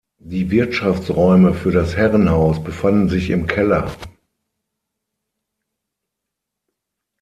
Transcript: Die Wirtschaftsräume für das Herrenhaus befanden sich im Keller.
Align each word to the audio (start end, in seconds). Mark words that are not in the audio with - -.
Die 0.23 0.49
Wirtschaftsräume 0.49 1.53
für 1.53 1.69
das 1.71 1.95
Herrenhaus 1.95 2.63
befanden 2.63 3.07
sich 3.07 3.29
im 3.29 3.45
Keller. 3.45 3.95